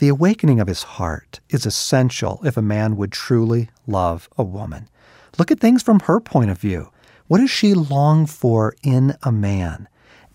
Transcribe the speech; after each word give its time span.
The 0.00 0.08
awakening 0.08 0.60
of 0.60 0.66
his 0.66 0.82
heart 0.82 1.40
is 1.50 1.66
essential 1.66 2.40
if 2.42 2.56
a 2.56 2.62
man 2.62 2.96
would 2.96 3.12
truly 3.12 3.68
love 3.86 4.30
a 4.38 4.42
woman. 4.42 4.88
Look 5.36 5.50
at 5.50 5.60
things 5.60 5.82
from 5.82 6.00
her 6.00 6.20
point 6.20 6.50
of 6.50 6.56
view. 6.56 6.90
What 7.26 7.36
does 7.36 7.50
she 7.50 7.74
long 7.74 8.24
for 8.24 8.74
in 8.82 9.14
a 9.22 9.30
man? 9.30 9.88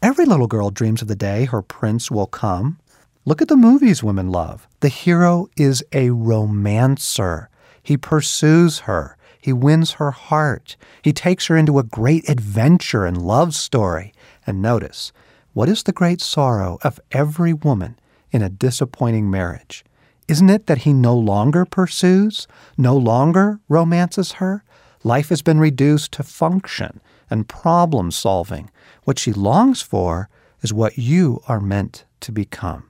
Every 0.04 0.24
little 0.24 0.46
girl 0.46 0.70
dreams 0.70 1.02
of 1.02 1.08
the 1.08 1.16
day 1.16 1.46
her 1.46 1.64
prince 1.64 2.12
will 2.12 2.28
come. 2.28 2.78
Look 3.26 3.42
at 3.42 3.48
the 3.48 3.56
movies 3.56 4.04
women 4.04 4.30
love. 4.30 4.68
The 4.82 4.90
hero 4.90 5.48
is 5.58 5.84
a 5.92 6.12
romancer. 6.12 7.50
He 7.82 7.98
pursues 7.98 8.82
her. 8.82 9.18
He 9.42 9.52
wins 9.52 9.94
her 9.94 10.12
heart. 10.12 10.78
He 11.02 11.12
takes 11.12 11.48
her 11.48 11.58
into 11.58 11.80
a 11.80 11.84
great 11.84 12.30
adventure 12.30 13.04
and 13.04 13.20
love 13.20 13.56
story. 13.56 14.14
And 14.46 14.62
notice, 14.62 15.12
what 15.54 15.70
is 15.70 15.82
the 15.82 15.92
great 15.92 16.22
sorrow 16.22 16.78
of 16.84 17.00
every 17.12 17.54
woman 17.54 17.98
in 18.32 18.42
a 18.42 18.50
disappointing 18.50 19.30
marriage? 19.30 19.84
Isn't 20.28 20.50
it 20.50 20.68
that 20.68 20.80
he 20.80 20.94
no 20.94 21.16
longer 21.16 21.66
pursues, 21.66 22.48
no 22.78 22.98
longer 22.98 23.60
romances 23.70 24.34
her? 24.34 24.64
Life 25.04 25.30
has 25.30 25.44
been 25.44 25.60
reduced 25.60 26.12
to 26.14 26.24
function 26.24 27.00
and 27.30 27.48
problem 27.48 28.10
solving. 28.12 28.72
What 29.04 29.20
she 29.20 29.34
longs 29.34 29.82
for 29.82 30.30
is 30.62 30.74
what 30.74 30.98
you 30.98 31.42
are 31.48 31.60
meant 31.60 32.06
to 32.22 32.32
become. 32.32 32.86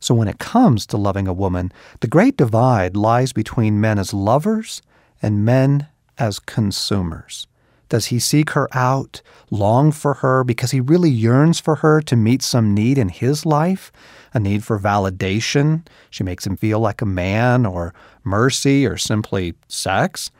So, 0.00 0.14
when 0.14 0.28
it 0.28 0.38
comes 0.38 0.86
to 0.86 0.96
loving 0.96 1.28
a 1.28 1.32
woman, 1.32 1.70
the 2.00 2.08
great 2.08 2.36
divide 2.36 2.96
lies 2.96 3.32
between 3.32 3.80
men 3.80 3.98
as 3.98 4.14
lovers 4.14 4.82
and 5.22 5.44
men 5.44 5.88
as 6.18 6.38
consumers. 6.38 7.46
Does 7.90 8.06
he 8.06 8.20
seek 8.20 8.50
her 8.50 8.68
out, 8.72 9.20
long 9.50 9.90
for 9.90 10.14
her 10.14 10.44
because 10.44 10.70
he 10.70 10.80
really 10.80 11.10
yearns 11.10 11.58
for 11.60 11.74
her 11.76 12.00
to 12.02 12.16
meet 12.16 12.40
some 12.40 12.72
need 12.72 12.96
in 12.96 13.08
his 13.08 13.44
life? 13.44 13.92
A 14.32 14.38
need 14.38 14.64
for 14.64 14.78
validation? 14.78 15.84
She 16.08 16.22
makes 16.22 16.46
him 16.46 16.56
feel 16.56 16.78
like 16.78 17.02
a 17.02 17.06
man, 17.06 17.66
or 17.66 17.92
mercy, 18.22 18.86
or 18.86 18.96
simply 18.96 19.54
sex? 19.66 20.30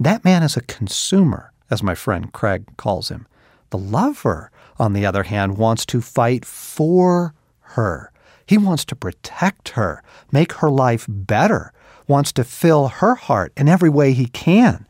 That 0.00 0.24
man 0.24 0.42
is 0.42 0.56
a 0.56 0.62
consumer, 0.62 1.52
as 1.70 1.80
my 1.80 1.94
friend 1.94 2.32
Craig 2.32 2.66
calls 2.76 3.08
him. 3.08 3.26
The 3.70 3.78
lover, 3.78 4.50
on 4.78 4.92
the 4.92 5.06
other 5.06 5.22
hand, 5.22 5.56
wants 5.56 5.86
to 5.86 6.00
fight 6.00 6.44
for 6.44 7.34
her. 7.60 8.10
He 8.46 8.58
wants 8.58 8.84
to 8.86 8.96
protect 8.96 9.70
her, 9.70 10.02
make 10.32 10.54
her 10.54 10.70
life 10.70 11.06
better, 11.08 11.72
wants 12.08 12.32
to 12.32 12.42
fill 12.42 12.88
her 12.88 13.14
heart 13.14 13.52
in 13.56 13.68
every 13.68 13.90
way 13.90 14.12
he 14.12 14.26
can. 14.26 14.85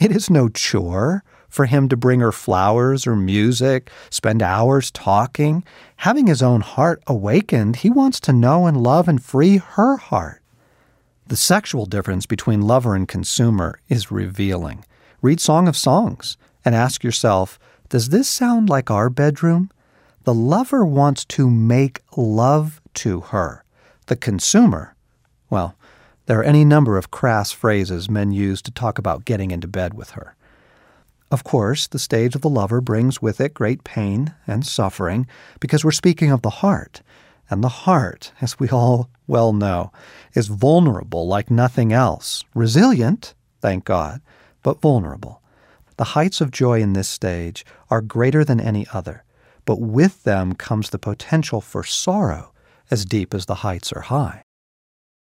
It 0.00 0.10
is 0.10 0.30
no 0.30 0.48
chore 0.48 1.22
for 1.50 1.66
him 1.66 1.88
to 1.90 1.96
bring 1.96 2.20
her 2.20 2.32
flowers 2.32 3.06
or 3.06 3.14
music, 3.14 3.90
spend 4.08 4.40
hours 4.40 4.90
talking. 4.90 5.62
Having 5.96 6.28
his 6.28 6.42
own 6.42 6.62
heart 6.62 7.02
awakened, 7.06 7.76
he 7.76 7.90
wants 7.90 8.18
to 8.20 8.32
know 8.32 8.66
and 8.66 8.82
love 8.82 9.08
and 9.08 9.22
free 9.22 9.58
her 9.58 9.98
heart. 9.98 10.40
The 11.26 11.36
sexual 11.36 11.84
difference 11.84 12.24
between 12.24 12.62
lover 12.62 12.94
and 12.94 13.06
consumer 13.06 13.78
is 13.90 14.10
revealing. 14.10 14.86
Read 15.20 15.38
Song 15.38 15.68
of 15.68 15.76
Songs 15.76 16.38
and 16.64 16.74
ask 16.74 17.04
yourself 17.04 17.58
Does 17.90 18.08
this 18.08 18.26
sound 18.26 18.70
like 18.70 18.90
our 18.90 19.10
bedroom? 19.10 19.70
The 20.24 20.34
lover 20.34 20.82
wants 20.82 21.26
to 21.26 21.50
make 21.50 22.00
love 22.16 22.80
to 22.94 23.20
her. 23.20 23.64
The 24.06 24.16
consumer, 24.16 24.94
well, 25.50 25.74
there 26.30 26.38
are 26.38 26.44
any 26.44 26.64
number 26.64 26.96
of 26.96 27.10
crass 27.10 27.50
phrases 27.50 28.08
men 28.08 28.30
use 28.30 28.62
to 28.62 28.70
talk 28.70 28.98
about 28.98 29.24
getting 29.24 29.50
into 29.50 29.66
bed 29.66 29.94
with 29.94 30.10
her. 30.10 30.36
Of 31.28 31.42
course, 31.42 31.88
the 31.88 31.98
stage 31.98 32.36
of 32.36 32.40
the 32.40 32.48
lover 32.48 32.80
brings 32.80 33.20
with 33.20 33.40
it 33.40 33.52
great 33.52 33.82
pain 33.82 34.32
and 34.46 34.64
suffering 34.64 35.26
because 35.58 35.84
we're 35.84 35.90
speaking 35.90 36.30
of 36.30 36.42
the 36.42 36.62
heart. 36.62 37.02
And 37.50 37.64
the 37.64 37.82
heart, 37.82 38.30
as 38.40 38.60
we 38.60 38.68
all 38.68 39.10
well 39.26 39.52
know, 39.52 39.90
is 40.32 40.46
vulnerable 40.46 41.26
like 41.26 41.50
nothing 41.50 41.92
else. 41.92 42.44
Resilient, 42.54 43.34
thank 43.60 43.84
God, 43.84 44.20
but 44.62 44.80
vulnerable. 44.80 45.42
The 45.96 46.14
heights 46.14 46.40
of 46.40 46.52
joy 46.52 46.80
in 46.80 46.92
this 46.92 47.08
stage 47.08 47.66
are 47.90 48.00
greater 48.00 48.44
than 48.44 48.60
any 48.60 48.86
other, 48.92 49.24
but 49.64 49.80
with 49.80 50.22
them 50.22 50.54
comes 50.54 50.90
the 50.90 50.98
potential 51.00 51.60
for 51.60 51.82
sorrow 51.82 52.52
as 52.88 53.04
deep 53.04 53.34
as 53.34 53.46
the 53.46 53.66
heights 53.66 53.92
are 53.92 54.02
high. 54.02 54.44